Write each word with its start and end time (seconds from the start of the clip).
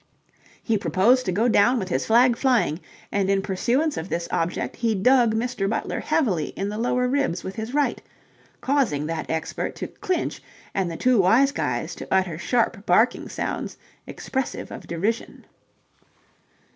He 0.63 0.79
proposed 0.79 1.25
to 1.27 1.31
go 1.31 1.47
down 1.47 1.77
with 1.77 1.89
his 1.89 2.07
flag 2.07 2.35
flying, 2.35 2.79
and 3.11 3.29
in 3.29 3.43
pursuance 3.43 3.97
of 3.97 4.09
this 4.09 4.27
object 4.31 4.77
he 4.77 4.95
dug 4.95 5.35
Mr. 5.35 5.69
Butler 5.69 5.99
heavily 5.99 6.45
in 6.55 6.69
the 6.69 6.79
lower 6.79 7.07
ribs 7.07 7.43
with 7.43 7.55
his 7.55 7.75
right, 7.75 8.01
causing 8.61 9.05
that 9.05 9.29
expert 9.29 9.75
to 9.75 9.85
clinch 9.87 10.41
and 10.73 10.89
the 10.89 10.97
two 10.97 11.19
wise 11.19 11.51
guys 11.51 11.93
to 11.97 12.07
utter 12.09 12.39
sharp 12.39 12.83
barking 12.87 13.29
sounds 13.29 13.77
expressive 14.07 14.71
of 14.71 14.87
derision. 14.87 15.45